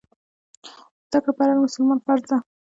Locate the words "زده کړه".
1.09-1.33